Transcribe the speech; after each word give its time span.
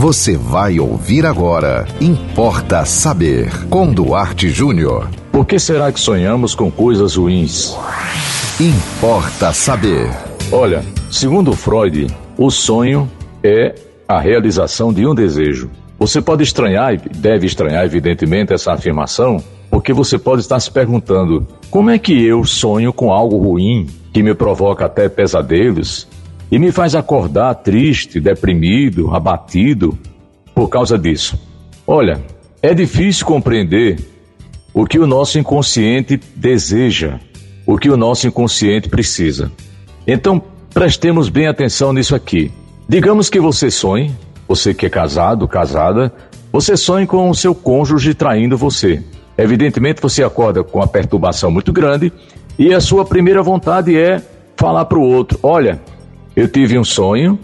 Você 0.00 0.34
vai 0.34 0.80
ouvir 0.80 1.26
agora. 1.26 1.86
Importa 2.00 2.86
saber. 2.86 3.50
Com 3.68 3.92
Duarte 3.92 4.48
Júnior. 4.48 5.10
Por 5.30 5.44
que 5.44 5.58
será 5.58 5.92
que 5.92 6.00
sonhamos 6.00 6.54
com 6.54 6.70
coisas 6.70 7.16
ruins? 7.16 7.76
Importa 8.58 9.52
saber. 9.52 10.08
Olha, 10.50 10.82
segundo 11.10 11.52
Freud, 11.52 12.06
o 12.38 12.50
sonho 12.50 13.10
é 13.44 13.74
a 14.08 14.18
realização 14.18 14.90
de 14.90 15.06
um 15.06 15.14
desejo. 15.14 15.70
Você 15.98 16.22
pode 16.22 16.44
estranhar, 16.44 16.94
e 16.94 16.96
deve 16.96 17.44
estranhar, 17.44 17.84
evidentemente, 17.84 18.54
essa 18.54 18.72
afirmação, 18.72 19.36
porque 19.68 19.92
você 19.92 20.18
pode 20.18 20.40
estar 20.40 20.58
se 20.60 20.70
perguntando: 20.70 21.46
como 21.70 21.90
é 21.90 21.98
que 21.98 22.24
eu 22.24 22.42
sonho 22.44 22.90
com 22.90 23.12
algo 23.12 23.36
ruim 23.36 23.86
que 24.14 24.22
me 24.22 24.32
provoca 24.32 24.86
até 24.86 25.10
pesadelos 25.10 26.08
e 26.50 26.58
me 26.58 26.72
faz 26.72 26.94
acordar 26.94 27.54
triste, 27.56 28.20
deprimido, 28.20 29.14
abatido 29.14 29.96
por 30.54 30.68
causa 30.68 30.98
disso. 30.98 31.38
Olha, 31.86 32.20
é 32.62 32.74
difícil 32.74 33.24
compreender 33.24 33.98
o 34.74 34.84
que 34.84 34.98
o 34.98 35.06
nosso 35.06 35.38
inconsciente 35.38 36.20
deseja, 36.34 37.18
o 37.66 37.78
que 37.78 37.88
o 37.88 37.96
nosso 37.96 38.26
inconsciente 38.26 38.88
precisa. 38.88 39.50
Então, 40.06 40.42
prestemos 40.72 41.28
bem 41.28 41.46
atenção 41.46 41.92
nisso 41.92 42.14
aqui. 42.14 42.50
Digamos 42.88 43.28
que 43.28 43.40
você 43.40 43.70
sonhe, 43.70 44.14
você 44.48 44.74
que 44.74 44.86
é 44.86 44.90
casado, 44.90 45.46
casada, 45.46 46.12
você 46.52 46.76
sonha 46.76 47.06
com 47.06 47.30
o 47.30 47.34
seu 47.34 47.54
cônjuge 47.54 48.14
traindo 48.14 48.56
você. 48.56 49.02
Evidentemente, 49.38 50.02
você 50.02 50.24
acorda 50.24 50.64
com 50.64 50.78
uma 50.78 50.86
perturbação 50.86 51.50
muito 51.50 51.72
grande 51.72 52.12
e 52.58 52.74
a 52.74 52.80
sua 52.80 53.04
primeira 53.04 53.42
vontade 53.42 53.96
é 53.96 54.20
falar 54.56 54.84
para 54.84 54.98
o 54.98 55.02
outro: 55.02 55.38
Olha, 55.42 55.80
eu 56.34 56.48
tive 56.48 56.78
um 56.78 56.84
sonho 56.84 57.38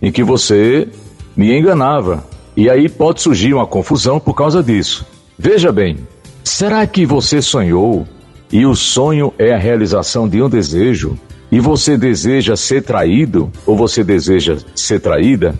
em 0.00 0.10
que 0.10 0.22
você 0.22 0.88
me 1.36 1.56
enganava. 1.56 2.24
E 2.56 2.70
aí 2.70 2.88
pode 2.88 3.20
surgir 3.20 3.54
uma 3.54 3.66
confusão 3.66 4.18
por 4.18 4.34
causa 4.34 4.62
disso. 4.62 5.06
Veja 5.38 5.70
bem, 5.70 5.98
será 6.42 6.86
que 6.86 7.04
você 7.04 7.42
sonhou 7.42 8.06
e 8.50 8.64
o 8.64 8.74
sonho 8.74 9.32
é 9.38 9.52
a 9.52 9.58
realização 9.58 10.28
de 10.28 10.40
um 10.40 10.48
desejo 10.48 11.18
e 11.52 11.60
você 11.60 11.96
deseja 11.96 12.56
ser 12.56 12.82
traído 12.82 13.50
ou 13.66 13.76
você 13.76 14.02
deseja 14.02 14.56
ser 14.74 15.00
traída? 15.00 15.54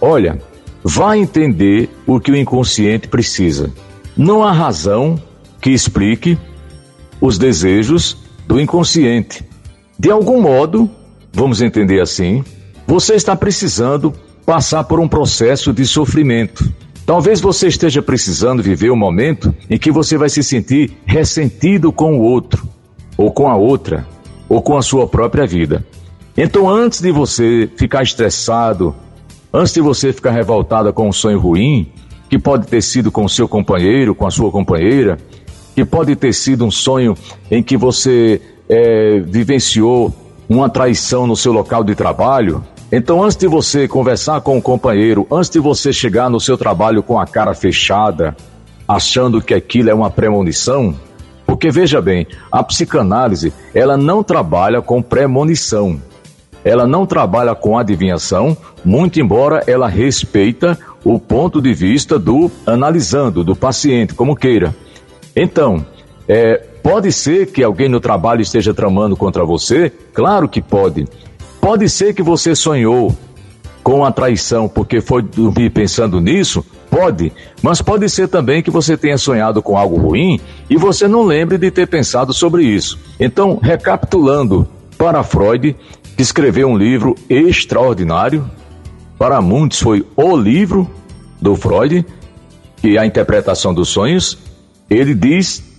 Olha, 0.00 0.40
vá 0.82 1.16
entender 1.16 1.88
o 2.06 2.18
que 2.18 2.32
o 2.32 2.36
inconsciente 2.36 3.08
precisa. 3.08 3.70
Não 4.16 4.42
há 4.42 4.52
razão 4.52 5.20
que 5.60 5.70
explique 5.70 6.38
os 7.20 7.38
desejos 7.38 8.16
do 8.48 8.60
inconsciente. 8.60 9.44
De 9.98 10.10
algum 10.10 10.40
modo, 10.40 10.90
vamos 11.32 11.62
entender 11.62 12.00
assim, 12.00 12.44
você 12.86 13.14
está 13.14 13.34
precisando 13.34 14.12
passar 14.44 14.84
por 14.84 15.00
um 15.00 15.08
processo 15.08 15.72
de 15.72 15.86
sofrimento. 15.86 16.70
Talvez 17.06 17.40
você 17.40 17.66
esteja 17.66 18.00
precisando 18.00 18.62
viver 18.62 18.90
um 18.90 18.96
momento 18.96 19.54
em 19.68 19.78
que 19.78 19.90
você 19.90 20.16
vai 20.16 20.28
se 20.28 20.42
sentir 20.42 20.96
ressentido 21.04 21.92
com 21.92 22.18
o 22.18 22.22
outro, 22.22 22.68
ou 23.16 23.30
com 23.30 23.48
a 23.48 23.56
outra, 23.56 24.06
ou 24.48 24.62
com 24.62 24.76
a 24.76 24.82
sua 24.82 25.06
própria 25.06 25.46
vida. 25.46 25.84
Então, 26.36 26.68
antes 26.68 27.00
de 27.00 27.10
você 27.10 27.68
ficar 27.76 28.02
estressado, 28.02 28.94
antes 29.52 29.72
de 29.72 29.80
você 29.80 30.12
ficar 30.12 30.30
revoltada 30.30 30.92
com 30.92 31.08
um 31.08 31.12
sonho 31.12 31.38
ruim, 31.38 31.90
que 32.30 32.38
pode 32.38 32.66
ter 32.66 32.82
sido 32.82 33.10
com 33.10 33.24
o 33.24 33.28
seu 33.28 33.46
companheiro, 33.46 34.14
com 34.14 34.26
a 34.26 34.30
sua 34.30 34.50
companheira, 34.50 35.18
que 35.74 35.84
pode 35.84 36.16
ter 36.16 36.32
sido 36.32 36.64
um 36.64 36.70
sonho 36.70 37.14
em 37.50 37.62
que 37.62 37.76
você 37.76 38.40
é, 38.68 39.20
vivenciou 39.20 40.14
uma 40.48 40.68
traição 40.68 41.26
no 41.26 41.36
seu 41.36 41.52
local 41.52 41.82
de 41.84 41.94
trabalho, 41.94 42.62
então 42.90 43.22
antes 43.22 43.36
de 43.36 43.48
você 43.48 43.88
conversar 43.88 44.40
com 44.42 44.58
o 44.58 44.62
companheiro, 44.62 45.26
antes 45.30 45.48
de 45.48 45.58
você 45.58 45.92
chegar 45.92 46.28
no 46.28 46.38
seu 46.38 46.58
trabalho 46.58 47.02
com 47.02 47.18
a 47.18 47.26
cara 47.26 47.54
fechada, 47.54 48.36
achando 48.86 49.40
que 49.40 49.54
aquilo 49.54 49.88
é 49.88 49.94
uma 49.94 50.10
premonição, 50.10 50.94
porque 51.46 51.70
veja 51.70 52.00
bem, 52.00 52.26
a 52.50 52.62
psicanálise, 52.62 53.52
ela 53.74 53.96
não 53.96 54.22
trabalha 54.22 54.82
com 54.82 55.02
premonição. 55.02 56.00
Ela 56.64 56.86
não 56.86 57.04
trabalha 57.04 57.54
com 57.54 57.76
adivinhação, 57.76 58.56
muito 58.84 59.20
embora 59.20 59.64
ela 59.66 59.88
respeita 59.88 60.78
o 61.04 61.18
ponto 61.18 61.60
de 61.60 61.74
vista 61.74 62.18
do 62.18 62.50
analisando, 62.64 63.42
do 63.42 63.56
paciente, 63.56 64.14
como 64.14 64.36
queira. 64.36 64.74
Então, 65.34 65.84
é, 66.28 66.64
Pode 66.82 67.12
ser 67.12 67.46
que 67.46 67.62
alguém 67.62 67.88
no 67.88 68.00
trabalho 68.00 68.42
esteja 68.42 68.74
tramando 68.74 69.16
contra 69.16 69.44
você? 69.44 69.90
Claro 70.12 70.48
que 70.48 70.60
pode. 70.60 71.06
Pode 71.60 71.88
ser 71.88 72.12
que 72.12 72.22
você 72.22 72.56
sonhou 72.56 73.16
com 73.84 74.04
a 74.04 74.10
traição 74.10 74.68
porque 74.68 75.00
foi 75.00 75.22
dormir 75.22 75.70
pensando 75.70 76.20
nisso? 76.20 76.64
Pode. 76.90 77.32
Mas 77.62 77.80
pode 77.80 78.08
ser 78.08 78.28
também 78.28 78.62
que 78.62 78.70
você 78.70 78.96
tenha 78.96 79.16
sonhado 79.16 79.62
com 79.62 79.78
algo 79.78 79.96
ruim 79.96 80.40
e 80.68 80.76
você 80.76 81.06
não 81.06 81.22
lembre 81.22 81.56
de 81.56 81.70
ter 81.70 81.86
pensado 81.86 82.32
sobre 82.32 82.64
isso. 82.64 82.98
Então, 83.18 83.58
recapitulando, 83.62 84.68
para 84.98 85.22
Freud, 85.22 85.76
que 86.16 86.22
escreveu 86.22 86.68
um 86.68 86.76
livro 86.76 87.14
extraordinário, 87.30 88.48
para 89.18 89.40
muitos 89.40 89.80
foi 89.80 90.04
o 90.16 90.36
livro 90.36 90.90
do 91.40 91.54
Freud, 91.56 92.04
que 92.76 92.96
é 92.96 93.00
a 93.00 93.06
interpretação 93.06 93.72
dos 93.72 93.88
sonhos, 93.88 94.36
ele 94.90 95.14
diz 95.14 95.71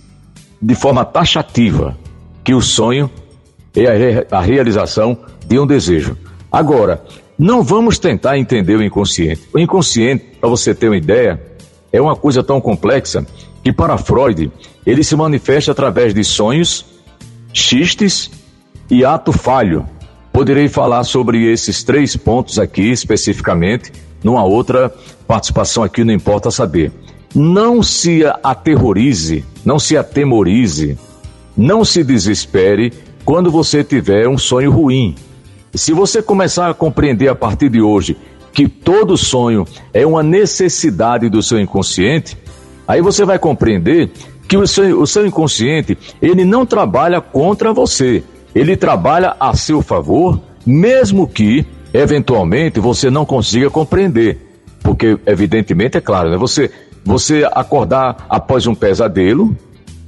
de 0.64 0.74
forma 0.74 1.04
taxativa 1.04 1.94
que 2.42 2.54
o 2.54 2.62
sonho 2.62 3.10
é 3.76 4.26
a 4.30 4.40
realização 4.40 5.18
de 5.46 5.58
um 5.58 5.66
desejo. 5.66 6.16
Agora, 6.50 7.04
não 7.38 7.62
vamos 7.62 7.98
tentar 7.98 8.38
entender 8.38 8.76
o 8.76 8.82
inconsciente. 8.82 9.42
O 9.52 9.58
inconsciente, 9.58 10.24
para 10.40 10.48
você 10.48 10.74
ter 10.74 10.88
uma 10.88 10.96
ideia, 10.96 11.38
é 11.92 12.00
uma 12.00 12.16
coisa 12.16 12.42
tão 12.42 12.62
complexa 12.62 13.26
que 13.62 13.72
para 13.72 13.98
Freud 13.98 14.50
ele 14.86 15.04
se 15.04 15.14
manifesta 15.14 15.72
através 15.72 16.14
de 16.14 16.24
sonhos, 16.24 16.86
xistes 17.52 18.30
e 18.90 19.04
ato 19.04 19.32
falho. 19.32 19.86
Poderei 20.32 20.68
falar 20.68 21.04
sobre 21.04 21.44
esses 21.52 21.84
três 21.84 22.16
pontos 22.16 22.58
aqui 22.58 22.90
especificamente 22.90 23.92
numa 24.22 24.44
outra 24.44 24.90
participação 25.26 25.82
aqui, 25.82 26.04
não 26.04 26.14
importa 26.14 26.50
saber. 26.50 26.90
Não 27.34 27.82
se 27.82 28.22
aterrorize, 28.42 29.44
não 29.64 29.78
se 29.78 29.96
atemorize, 29.96 30.96
não 31.56 31.84
se 31.84 32.04
desespere 32.04 32.92
quando 33.24 33.50
você 33.50 33.82
tiver 33.82 34.28
um 34.28 34.38
sonho 34.38 34.70
ruim. 34.70 35.14
Se 35.74 35.92
você 35.92 36.22
começar 36.22 36.70
a 36.70 36.74
compreender 36.74 37.28
a 37.28 37.34
partir 37.34 37.68
de 37.68 37.80
hoje 37.80 38.16
que 38.52 38.68
todo 38.68 39.16
sonho 39.16 39.66
é 39.92 40.06
uma 40.06 40.22
necessidade 40.22 41.28
do 41.28 41.42
seu 41.42 41.58
inconsciente, 41.58 42.38
aí 42.86 43.00
você 43.00 43.24
vai 43.24 43.38
compreender 43.38 44.12
que 44.46 44.56
o 44.56 44.66
seu, 44.66 45.00
o 45.00 45.06
seu 45.06 45.26
inconsciente 45.26 45.98
ele 46.22 46.44
não 46.44 46.64
trabalha 46.64 47.20
contra 47.20 47.72
você, 47.72 48.22
ele 48.54 48.76
trabalha 48.76 49.34
a 49.40 49.54
seu 49.56 49.82
favor, 49.82 50.40
mesmo 50.64 51.26
que 51.26 51.66
eventualmente 51.92 52.78
você 52.78 53.10
não 53.10 53.24
consiga 53.24 53.68
compreender, 53.68 54.38
porque 54.82 55.18
evidentemente 55.26 55.98
é 55.98 56.00
claro, 56.00 56.30
né? 56.30 56.36
Você 56.36 56.70
você 57.04 57.46
acordar 57.52 58.26
após 58.28 58.66
um 58.66 58.74
pesadelo, 58.74 59.56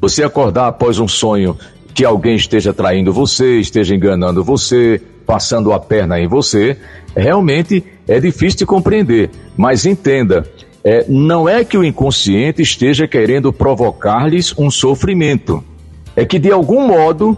você 0.00 0.22
acordar 0.22 0.68
após 0.68 0.98
um 0.98 1.06
sonho 1.06 1.56
que 1.94 2.04
alguém 2.04 2.36
esteja 2.36 2.72
traindo 2.72 3.12
você, 3.12 3.58
esteja 3.58 3.94
enganando 3.94 4.42
você, 4.42 5.00
passando 5.26 5.72
a 5.72 5.80
perna 5.80 6.20
em 6.20 6.28
você, 6.28 6.76
realmente 7.16 7.84
é 8.06 8.20
difícil 8.20 8.58
de 8.58 8.66
compreender. 8.66 9.30
Mas 9.56 9.86
entenda, 9.86 10.46
é, 10.84 11.04
não 11.08 11.48
é 11.48 11.64
que 11.64 11.76
o 11.76 11.84
inconsciente 11.84 12.62
esteja 12.62 13.08
querendo 13.08 13.52
provocar-lhes 13.52 14.54
um 14.56 14.70
sofrimento. 14.70 15.64
É 16.14 16.24
que 16.24 16.38
de 16.38 16.52
algum 16.52 16.86
modo, 16.86 17.36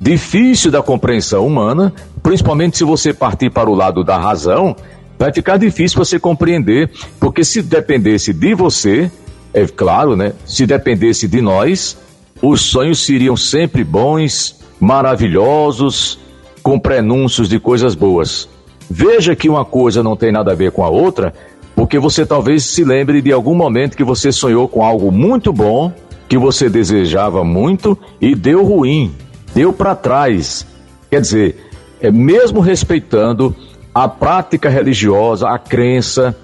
difícil 0.00 0.70
da 0.70 0.82
compreensão 0.82 1.46
humana, 1.46 1.92
principalmente 2.22 2.76
se 2.76 2.84
você 2.84 3.14
partir 3.14 3.50
para 3.50 3.70
o 3.70 3.74
lado 3.74 4.04
da 4.04 4.18
razão, 4.18 4.76
vai 5.18 5.32
ficar 5.32 5.56
difícil 5.56 5.98
você 5.98 6.18
compreender, 6.18 6.90
porque 7.20 7.44
se 7.44 7.62
dependesse 7.62 8.32
de 8.32 8.54
você, 8.54 9.10
é 9.52 9.66
claro, 9.66 10.16
né? 10.16 10.32
Se 10.44 10.66
dependesse 10.66 11.28
de 11.28 11.40
nós, 11.40 11.96
os 12.42 12.60
sonhos 12.60 13.04
seriam 13.04 13.36
sempre 13.36 13.84
bons, 13.84 14.60
maravilhosos, 14.80 16.18
com 16.62 16.78
prenúncios 16.78 17.48
de 17.48 17.58
coisas 17.60 17.94
boas. 17.94 18.48
Veja 18.90 19.34
que 19.36 19.48
uma 19.48 19.64
coisa 19.64 20.02
não 20.02 20.16
tem 20.16 20.32
nada 20.32 20.52
a 20.52 20.54
ver 20.54 20.72
com 20.72 20.84
a 20.84 20.88
outra, 20.88 21.32
porque 21.74 21.98
você 21.98 22.24
talvez 22.24 22.64
se 22.64 22.84
lembre 22.84 23.20
de 23.22 23.32
algum 23.32 23.54
momento 23.54 23.96
que 23.96 24.04
você 24.04 24.30
sonhou 24.30 24.68
com 24.68 24.84
algo 24.84 25.10
muito 25.10 25.52
bom, 25.52 25.92
que 26.28 26.38
você 26.38 26.68
desejava 26.68 27.44
muito 27.44 27.98
e 28.20 28.34
deu 28.34 28.64
ruim, 28.64 29.12
deu 29.54 29.72
para 29.72 29.94
trás. 29.94 30.66
Quer 31.10 31.20
dizer, 31.20 31.70
é 32.00 32.10
mesmo 32.10 32.60
respeitando 32.60 33.54
a 33.94 34.08
prática 34.08 34.68
religiosa, 34.68 35.48
a 35.48 35.58
crença, 35.58 36.36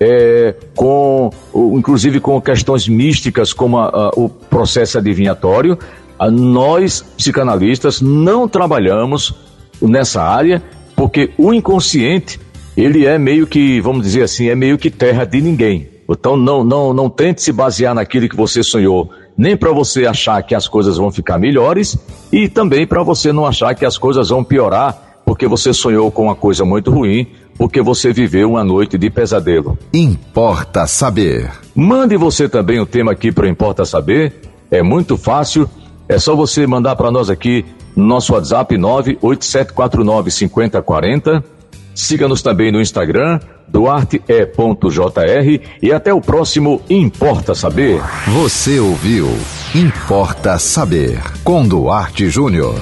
é, 0.00 0.54
com, 0.74 1.30
inclusive 1.76 2.20
com 2.20 2.40
questões 2.40 2.88
místicas 2.88 3.52
como 3.52 3.78
a, 3.78 3.88
a, 3.88 4.08
o 4.16 4.30
processo 4.30 4.96
adivinhatório, 4.96 5.78
a, 6.18 6.30
nós, 6.30 7.02
psicanalistas, 7.18 8.00
não 8.00 8.48
trabalhamos 8.48 9.34
nessa 9.82 10.22
área 10.22 10.62
porque 10.96 11.32
o 11.36 11.52
inconsciente 11.52 12.40
ele 12.76 13.04
é 13.04 13.18
meio 13.18 13.46
que, 13.46 13.80
vamos 13.80 14.02
dizer 14.02 14.22
assim, 14.22 14.48
é 14.48 14.54
meio 14.54 14.78
que 14.78 14.90
terra 14.90 15.24
de 15.24 15.40
ninguém. 15.40 15.88
Então 16.08 16.36
não, 16.36 16.64
não, 16.64 16.94
não 16.94 17.10
tente 17.10 17.42
se 17.42 17.52
basear 17.52 17.94
naquilo 17.94 18.28
que 18.28 18.36
você 18.36 18.62
sonhou, 18.62 19.10
nem 19.36 19.56
para 19.56 19.70
você 19.70 20.06
achar 20.06 20.42
que 20.42 20.54
as 20.54 20.66
coisas 20.66 20.96
vão 20.96 21.10
ficar 21.10 21.38
melhores 21.38 21.96
e 22.32 22.48
também 22.48 22.86
para 22.86 23.02
você 23.02 23.32
não 23.32 23.46
achar 23.46 23.74
que 23.74 23.84
as 23.84 23.98
coisas 23.98 24.30
vão 24.30 24.42
piorar 24.42 25.09
porque 25.30 25.46
você 25.46 25.72
sonhou 25.72 26.10
com 26.10 26.24
uma 26.24 26.34
coisa 26.34 26.64
muito 26.64 26.90
ruim, 26.90 27.24
porque 27.56 27.80
você 27.80 28.12
viveu 28.12 28.50
uma 28.50 28.64
noite 28.64 28.98
de 28.98 29.08
pesadelo. 29.08 29.78
Importa 29.94 30.88
saber. 30.88 31.52
Mande 31.72 32.16
você 32.16 32.48
também 32.48 32.80
o 32.80 32.84
tema 32.84 33.12
aqui 33.12 33.30
para 33.30 33.48
Importa 33.48 33.84
Saber. 33.84 34.34
É 34.72 34.82
muito 34.82 35.16
fácil. 35.16 35.70
É 36.08 36.18
só 36.18 36.34
você 36.34 36.66
mandar 36.66 36.96
para 36.96 37.12
nós 37.12 37.30
aqui 37.30 37.64
no 37.94 38.06
nosso 38.06 38.32
WhatsApp 38.32 38.76
98749 38.76 40.32
5040 40.32 41.44
Siga-nos 41.94 42.42
também 42.42 42.72
no 42.72 42.80
Instagram, 42.80 43.38
duarte.jr 43.68 45.60
e 45.80 45.92
até 45.92 46.12
o 46.12 46.20
próximo 46.20 46.82
Importa 46.90 47.54
Saber. 47.54 48.02
Você 48.26 48.80
ouviu 48.80 49.28
Importa 49.76 50.58
Saber 50.58 51.22
com 51.44 51.64
Duarte 51.68 52.28
Júnior. 52.28 52.74